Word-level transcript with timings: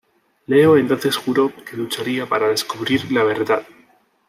Leo 0.47 0.77
entonces 0.77 1.15
juró 1.15 1.53
que 1.63 1.77
lucharía 1.77 2.25
para 2.25 2.47
descubrir 2.47 3.11
la 3.11 3.23
verdad. 3.23 3.61